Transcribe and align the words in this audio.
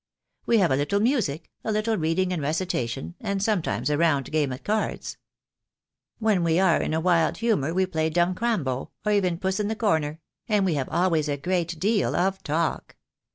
We 0.47 0.57
have 0.57 0.71
a 0.71 0.75
little 0.75 0.99
music, 0.99 1.51
a 1.63 1.71
little 1.71 1.95
reading 1.95 2.33
and 2.33 2.41
recitation, 2.41 3.13
and 3.21 3.39
sometimes 3.43 3.87
a 3.91 3.99
round 3.99 4.31
game 4.31 4.51
at 4.51 4.63
cards. 4.63 5.17
When 6.17 6.43
we 6.43 6.59
are 6.59 6.81
in 6.81 6.95
a 6.95 6.99
wild 6.99 7.37
humour 7.37 7.71
we 7.71 7.85
play 7.85 8.09
dumb 8.09 8.33
crambo, 8.33 8.89
or 9.05 9.11
even 9.11 9.37
puss 9.37 9.59
in 9.59 9.67
the 9.67 9.75
corner; 9.75 10.19
and 10.49 10.65
we 10.65 10.73
have 10.73 10.89
always 10.89 11.29
a 11.29 11.37
great 11.37 11.79
deal 11.79 12.15
of 12.15 12.41
talk. 12.41 12.95